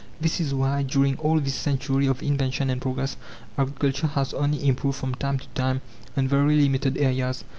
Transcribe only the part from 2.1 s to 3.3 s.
invention and progress,